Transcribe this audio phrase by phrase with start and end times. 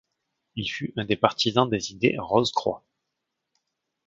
[0.55, 2.83] Il fut un des partisans des idées rose-croix.